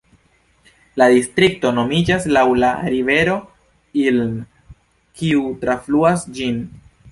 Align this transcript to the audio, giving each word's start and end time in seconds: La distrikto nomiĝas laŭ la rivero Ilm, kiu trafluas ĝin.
La 1.01 1.07
distrikto 1.15 1.71
nomiĝas 1.79 2.25
laŭ 2.37 2.43
la 2.63 2.71
rivero 2.95 3.37
Ilm, 4.07 4.33
kiu 5.21 5.47
trafluas 5.67 6.29
ĝin. 6.41 6.61